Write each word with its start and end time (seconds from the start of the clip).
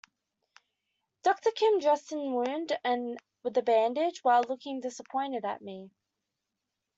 Doctor 1.21 1.51
Kim 1.51 1.77
dressed 1.77 2.09
the 2.09 2.17
wound 2.17 2.75
with 3.43 3.55
a 3.55 3.61
bandage 3.61 4.23
while 4.23 4.41
looking 4.43 4.79
disappointed 4.81 5.45
at 5.45 5.61
me. 5.61 5.91